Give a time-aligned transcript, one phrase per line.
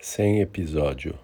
[0.00, 1.14] sem episódio.